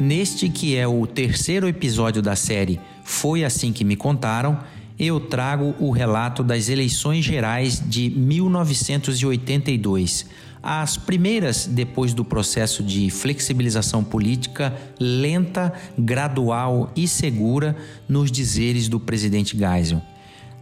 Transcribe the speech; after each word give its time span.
Neste 0.00 0.48
que 0.48 0.76
é 0.78 0.88
o 0.88 1.06
terceiro 1.06 1.68
episódio 1.68 2.22
da 2.22 2.34
série 2.34 2.80
Foi 3.04 3.44
Assim 3.44 3.70
Que 3.70 3.84
Me 3.84 3.96
Contaram, 3.96 4.58
eu 4.98 5.20
trago 5.20 5.74
o 5.78 5.90
relato 5.90 6.42
das 6.42 6.70
eleições 6.70 7.22
gerais 7.22 7.82
de 7.86 8.08
1982, 8.08 10.24
as 10.62 10.96
primeiras 10.96 11.66
depois 11.66 12.14
do 12.14 12.24
processo 12.24 12.82
de 12.82 13.10
flexibilização 13.10 14.02
política 14.02 14.74
lenta, 14.98 15.70
gradual 15.98 16.90
e 16.96 17.06
segura 17.06 17.76
nos 18.08 18.32
dizeres 18.32 18.88
do 18.88 18.98
presidente 18.98 19.54
Geisel. 19.54 20.00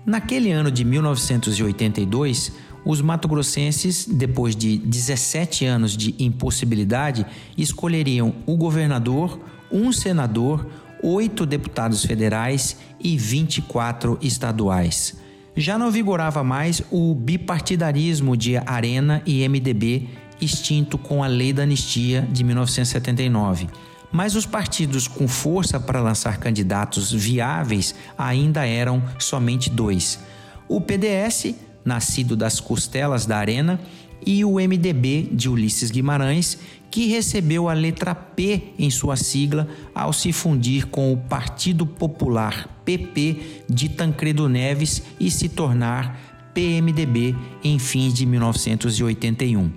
Naquele 0.05 0.51
ano 0.51 0.73
de 0.73 0.85
1982, 0.85 2.51
os 2.89 3.03
matogrossenses, 3.03 4.07
depois 4.11 4.57
de 4.57 4.79
17 4.79 5.67
anos 5.67 5.95
de 5.95 6.15
impossibilidade, 6.19 7.27
escolheriam 7.55 8.35
o 8.47 8.57
governador, 8.57 9.39
um 9.71 9.93
senador, 9.93 10.67
oito 11.03 11.45
deputados 11.45 12.03
federais 12.03 12.79
e 12.99 13.15
24 13.19 14.19
estaduais. 14.23 15.19
Já 15.55 15.77
não 15.77 15.91
vigorava 15.91 16.43
mais 16.43 16.83
o 16.91 17.15
bipartidarismo 17.15 18.35
de 18.35 18.57
Arena 18.57 19.21
e 19.27 19.47
MDB, 19.47 20.09
extinto 20.41 20.97
com 20.97 21.23
a 21.23 21.27
Lei 21.27 21.53
da 21.53 21.65
Anistia 21.65 22.27
de 22.33 22.43
1979. 22.43 23.69
Mas 24.11 24.35
os 24.35 24.47
partidos 24.47 25.07
com 25.07 25.29
força 25.29 25.79
para 25.79 26.01
lançar 26.01 26.39
candidatos 26.39 27.13
viáveis 27.13 27.95
ainda 28.17 28.65
eram 28.65 29.03
somente 29.19 29.69
dois: 29.69 30.19
o 30.67 30.81
PDS 30.81 31.55
nascido 31.89 32.37
das 32.37 32.61
costelas 32.61 33.27
da 33.27 33.39
Arena, 33.39 33.81
e 34.25 34.45
o 34.45 34.55
MDB 34.55 35.29
de 35.33 35.49
Ulisses 35.49 35.91
Guimarães, 35.91 36.59
que 36.91 37.07
recebeu 37.07 37.69
a 37.69 37.73
letra 37.73 38.15
P 38.15 38.75
em 38.79 38.91
sua 38.91 39.17
sigla 39.17 39.69
ao 39.95 40.13
se 40.13 40.33
fundir 40.33 40.87
com 40.87 41.13
o 41.13 41.17
Partido 41.17 41.87
Popular 41.87 42.83
PP 42.85 43.65
de 43.69 43.89
Tancredo 43.89 44.49
Neves 44.49 45.03
e 45.21 45.31
se 45.31 45.49
tornar 45.49 46.51
PMDB 46.55 47.37
em 47.63 47.79
fins 47.79 48.15
de 48.15 48.27
1981. 48.27 49.71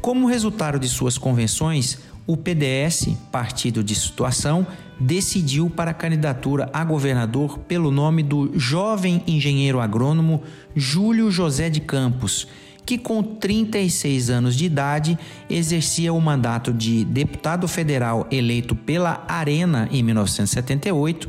Como 0.00 0.26
resultado 0.26 0.78
de 0.78 0.88
suas 0.88 1.16
convenções, 1.16 1.98
o 2.26 2.36
PDS, 2.36 3.08
partido 3.30 3.84
de 3.84 3.94
situação, 3.94 4.66
decidiu 5.02 5.68
para 5.68 5.90
a 5.90 5.94
candidatura 5.94 6.70
a 6.72 6.84
governador 6.84 7.58
pelo 7.58 7.90
nome 7.90 8.22
do 8.22 8.56
jovem 8.58 9.22
engenheiro 9.26 9.80
agrônomo 9.80 10.42
Júlio 10.76 11.30
José 11.30 11.68
de 11.68 11.80
Campos, 11.80 12.46
que 12.86 12.96
com 12.96 13.22
36 13.22 14.30
anos 14.30 14.56
de 14.56 14.64
idade 14.64 15.18
exercia 15.50 16.12
o 16.12 16.20
mandato 16.20 16.72
de 16.72 17.04
deputado 17.04 17.66
federal 17.66 18.28
eleito 18.30 18.76
pela 18.76 19.24
Arena 19.26 19.88
em 19.90 20.02
1978, 20.04 21.28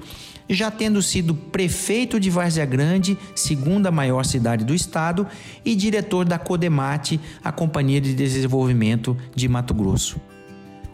já 0.49 0.69
tendo 0.69 1.01
sido 1.01 1.33
prefeito 1.33 2.19
de 2.19 2.29
Várzea 2.29 2.65
Grande, 2.65 3.17
segunda 3.33 3.89
maior 3.89 4.23
cidade 4.23 4.63
do 4.63 4.75
estado, 4.75 5.25
e 5.65 5.73
diretor 5.73 6.25
da 6.25 6.37
Codemate, 6.37 7.19
a 7.43 7.51
Companhia 7.51 7.99
de 7.99 8.13
Desenvolvimento 8.13 9.17
de 9.33 9.47
Mato 9.47 9.73
Grosso. 9.73 10.32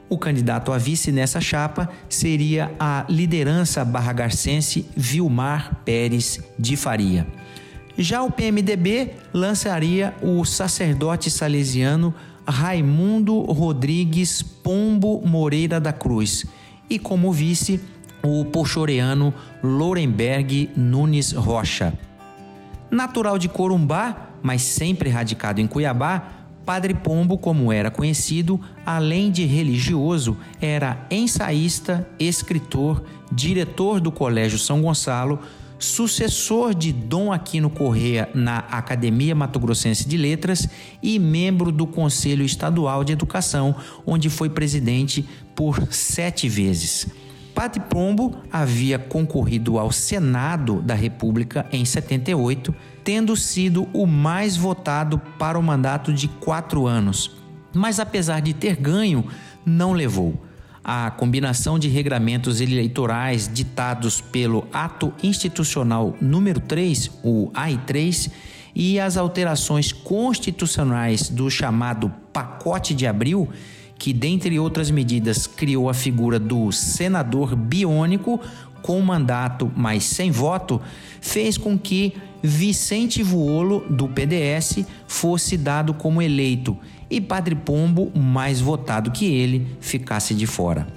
O 0.10 0.18
candidato 0.18 0.74
a 0.74 0.78
vice 0.78 1.12
nessa 1.12 1.40
chapa 1.40 1.88
seria 2.10 2.72
a 2.80 3.06
liderança 3.08 3.86
barragarcense 3.86 4.88
Vilmar 4.98 5.82
Pérez 5.86 6.40
de 6.58 6.76
Faria. 6.76 7.28
Já 7.96 8.24
o 8.24 8.32
PMDB 8.32 9.12
lançaria 9.32 10.16
o 10.22 10.44
sacerdote 10.46 11.30
salesiano 11.30 12.14
Raimundo 12.48 13.40
Rodrigues 13.42 14.42
Pombo 14.42 15.22
Moreira 15.24 15.80
da 15.80 15.94
Cruz 15.94 16.46
e 16.90 16.98
como 16.98 17.32
vice 17.32 17.80
o 18.24 18.44
pochoreano 18.46 19.32
Lorenberg 19.62 20.72
Nunes 20.76 21.34
Rocha. 21.34 21.94
Natural 22.90 23.38
de 23.38 23.48
Corumbá, 23.48 24.30
mas 24.42 24.64
sempre 24.64 25.10
radicado 25.10 25.62
em 25.62 25.68
Cuiabá, 25.68 26.40
Padre 26.70 26.94
Pombo, 26.94 27.36
como 27.36 27.74
era 27.74 27.90
conhecido, 27.90 28.62
além 28.86 29.32
de 29.32 29.44
religioso, 29.44 30.38
era 30.62 31.04
ensaísta, 31.10 32.08
escritor, 32.20 33.04
diretor 33.32 34.00
do 34.00 34.12
Colégio 34.12 34.60
São 34.60 34.80
Gonçalo, 34.80 35.40
sucessor 35.80 36.76
de 36.76 36.94
Dom 36.94 37.34
Aquino 37.34 37.72
Correa 37.72 38.30
na 38.36 38.60
Academia 38.60 39.34
Mato 39.34 39.60
Grossense 39.60 40.08
de 40.08 40.16
Letras 40.16 40.70
e 41.02 41.18
membro 41.18 41.72
do 41.72 41.88
Conselho 41.88 42.46
Estadual 42.46 43.04
de 43.04 43.14
Educação, 43.14 43.76
onde 44.06 44.30
foi 44.30 44.48
presidente 44.48 45.28
por 45.56 45.92
sete 45.92 46.48
vezes. 46.48 47.08
Padre 47.54 47.82
Pombo 47.82 48.36
havia 48.52 48.98
concorrido 48.98 49.78
ao 49.78 49.92
Senado 49.92 50.82
da 50.82 50.94
República 50.94 51.66
em 51.72 51.84
78 51.84 52.74
tendo 53.04 53.36
sido 53.36 53.88
o 53.94 54.06
mais 54.06 54.56
votado 54.56 55.20
para 55.40 55.58
o 55.58 55.64
mandato 55.64 56.14
de 56.14 56.28
quatro 56.28 56.86
anos. 56.86 57.32
Mas 57.74 58.00
apesar 58.00 58.40
de 58.40 58.54
ter 58.54 58.76
ganho, 58.76 59.26
não 59.66 59.94
levou. 59.94 60.46
A 60.84 61.12
combinação 61.12 61.78
de 61.78 61.88
regramentos 61.88 62.62
eleitorais 62.62 63.50
ditados 63.52 64.22
pelo 64.22 64.68
Ato 64.72 65.14
Institucional 65.24 66.16
número 66.22 66.60
3, 66.60 67.10
o 67.24 67.52
AI3, 67.52 68.32
e 68.76 69.00
as 69.00 69.18
alterações 69.18 69.92
constitucionais 69.92 71.30
do 71.30 71.50
chamado 71.50 72.14
Pacote 72.32 72.94
de 72.94 73.08
Abril, 73.08 73.50
que, 74.00 74.14
dentre 74.14 74.58
outras 74.58 74.90
medidas, 74.90 75.46
criou 75.46 75.90
a 75.90 75.94
figura 75.94 76.40
do 76.40 76.72
senador 76.72 77.56
biônico 77.56 78.40
com 78.82 79.02
mandato, 79.02 79.70
mas 79.76 80.06
sem 80.06 80.32
voto, 80.32 80.82
fez 81.20 81.58
com 81.58 81.78
que 81.78 82.14
Vicente 82.42 83.22
Vuolo, 83.22 83.86
do 83.90 84.08
PDS, 84.08 84.86
fosse 85.06 85.58
dado 85.58 85.94
como 85.94 86.22
eleito 86.22 86.78
e 87.10 87.20
Padre 87.20 87.56
Pombo, 87.56 88.12
mais 88.18 88.62
votado 88.62 89.12
que 89.12 89.26
ele, 89.26 89.68
ficasse 89.82 90.34
de 90.34 90.48
fora. 90.48 90.88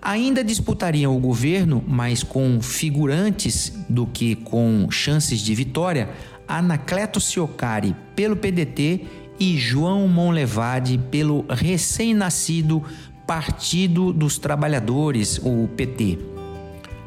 Ainda 0.00 0.44
disputariam 0.44 1.16
o 1.16 1.20
governo, 1.20 1.82
mas 1.84 2.22
com 2.22 2.60
figurantes 2.60 3.72
do 3.88 4.06
que 4.06 4.36
com 4.36 4.86
chances 4.88 5.40
de 5.40 5.52
vitória, 5.52 6.10
Anacleto 6.46 7.20
Ciocari 7.20 7.96
pelo 8.14 8.36
PDT 8.36 9.25
e 9.38 9.56
João 9.56 10.06
Monlevade 10.08 10.98
pelo 11.10 11.44
recém-nascido 11.48 12.82
Partido 13.26 14.12
dos 14.12 14.38
Trabalhadores, 14.38 15.38
o 15.42 15.68
PT. 15.76 16.18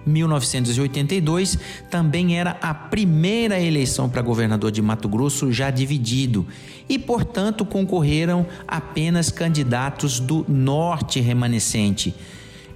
1982 0.05 1.57
também 1.89 2.37
era 2.37 2.57
a 2.61 2.73
primeira 2.73 3.59
eleição 3.59 4.09
para 4.09 4.21
governador 4.21 4.71
de 4.71 4.81
Mato 4.81 5.07
Grosso 5.07 5.51
já 5.51 5.69
dividido 5.69 6.45
e, 6.87 6.97
portanto, 6.97 7.63
concorreram 7.63 8.45
apenas 8.67 9.29
candidatos 9.29 10.19
do 10.19 10.45
norte 10.47 11.19
remanescente. 11.19 12.13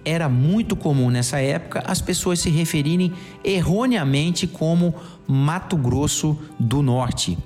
Era 0.06 0.28
muito 0.28 0.76
comum 0.76 1.10
nessa 1.10 1.40
época 1.40 1.84
as 1.86 2.02
pessoas 2.02 2.40
se 2.40 2.50
referirem 2.50 3.12
erroneamente 3.44 4.46
como 4.46 4.94
Mato 5.28 5.78
Grosso 5.78 6.38
do 6.60 6.82
Norte. 6.82 7.38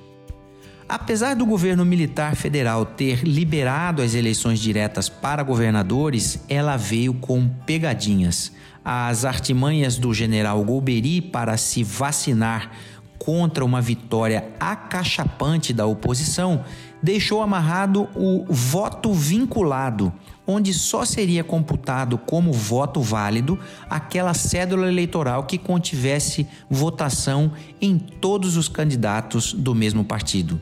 Apesar 0.89 1.35
do 1.35 1.45
governo 1.45 1.83
militar 1.83 2.37
federal 2.37 2.85
ter 2.85 3.21
liberado 3.21 4.01
as 4.01 4.15
eleições 4.15 4.57
diretas 4.57 5.09
para 5.09 5.43
governadores, 5.43 6.39
ela 6.47 6.77
veio 6.77 7.13
com 7.13 7.45
pegadinhas. 7.65 8.53
As 8.85 9.25
artimanhas 9.25 9.97
do 9.97 10.13
general 10.13 10.63
Golbery 10.63 11.21
para 11.21 11.57
se 11.57 11.83
vacinar 11.83 12.71
contra 13.17 13.66
uma 13.66 13.81
vitória 13.81 14.50
acachapante 14.59 15.73
da 15.73 15.85
oposição 15.85 16.63
deixou 17.01 17.41
amarrado 17.41 18.07
o 18.16 18.45
voto 18.50 19.13
vinculado, 19.13 20.11
onde 20.45 20.73
só 20.73 21.05
seria 21.05 21.44
computado 21.44 22.17
como 22.17 22.51
voto 22.51 23.01
válido 23.01 23.59
aquela 23.89 24.33
cédula 24.33 24.88
eleitoral 24.88 25.44
que 25.44 25.57
contivesse 25.57 26.47
votação 26.69 27.51
em 27.81 27.97
todos 27.97 28.57
os 28.57 28.68
candidatos 28.68 29.53
do 29.53 29.75
mesmo 29.75 30.03
partido. 30.03 30.59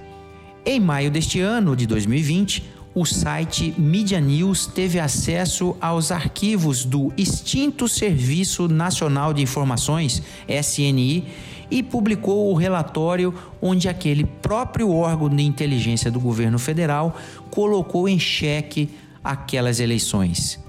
Em 0.65 0.81
maio 0.81 1.09
deste 1.09 1.39
ano, 1.39 1.77
de 1.77 1.87
2020, 1.87 2.61
o 2.93 3.05
site 3.05 3.73
Media 3.77 4.19
News 4.19 4.65
teve 4.67 4.99
acesso 4.99 5.77
aos 5.79 6.11
arquivos 6.11 6.83
do 6.83 7.13
extinto 7.15 7.87
Serviço 7.87 8.67
Nacional 8.67 9.33
de 9.33 9.41
Informações, 9.41 10.21
SNI, 10.45 11.23
e 11.71 11.81
publicou 11.81 12.51
o 12.51 12.55
relatório 12.55 13.33
onde 13.61 13.87
aquele 13.87 14.25
próprio 14.25 14.91
órgão 14.91 15.29
de 15.29 15.43
inteligência 15.43 16.11
do 16.11 16.19
governo 16.19 16.59
federal 16.59 17.15
colocou 17.49 18.09
em 18.09 18.19
xeque 18.19 18.89
aquelas 19.23 19.79
eleições. 19.79 20.59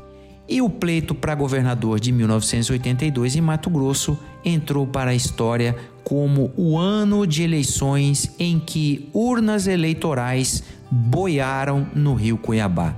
E 0.49 0.63
o 0.63 0.71
pleito 0.71 1.15
para 1.15 1.35
governador 1.35 2.01
de 2.01 2.11
1982 2.11 3.37
em 3.37 3.41
Mato 3.41 3.69
Grosso 3.69 4.19
entrou 4.43 4.87
para 4.87 5.11
a 5.11 5.15
história 5.15 5.77
como 6.03 6.51
o 6.57 6.79
ano 6.79 7.27
de 7.27 7.43
eleições 7.43 8.35
em 8.39 8.59
que 8.59 9.11
urnas 9.13 9.67
eleitorais 9.67 10.65
boiaram 10.91 11.87
no 11.95 12.15
rio 12.15 12.39
Cuiabá. 12.39 12.97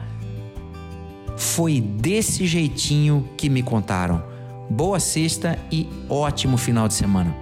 Foi 1.36 1.80
desse 1.80 2.46
jeitinho 2.46 3.28
que 3.36 3.48
me 3.48 3.62
contaram. 3.62 4.22
Boa 4.68 5.00
sexta 5.00 5.58
e 5.72 5.88
ótimo 6.08 6.56
final 6.56 6.86
de 6.86 6.94
semana. 6.94 7.39